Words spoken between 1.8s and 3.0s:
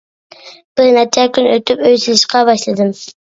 ئۆي سېلىشقا باشلىدىم.